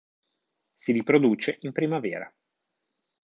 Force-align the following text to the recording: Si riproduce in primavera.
Si 0.77 0.91
riproduce 0.93 1.59
in 1.61 1.73
primavera. 1.73 2.33